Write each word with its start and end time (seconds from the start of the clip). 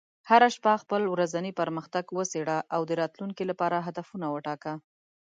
هره 0.29 0.47
شپه 0.55 0.73
خپل 0.83 1.01
ورځنی 1.13 1.51
پرمختګ 1.59 2.05
وڅېړه، 2.17 2.57
او 2.75 2.81
د 2.89 2.91
راتلونکي 3.01 3.43
لپاره 3.51 3.77
هدفونه 3.87 4.25
وټاکه. 4.29 4.73